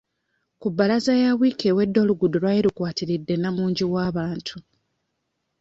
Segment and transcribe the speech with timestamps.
[0.61, 4.55] Ku bbalaza ya wiiki ewedde oluguudo lwali lukwatiridde nnamungi w'omuntu.